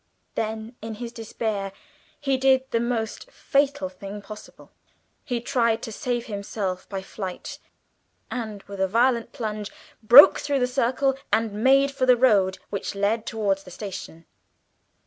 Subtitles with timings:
[0.33, 1.71] Then in his despair
[2.19, 4.71] he did the most fatal thing possible.
[5.23, 7.59] He tried to save himself by flight,
[8.31, 12.95] and with a violent plunge broke through the circle and made for the road which
[12.95, 14.25] led towards the station.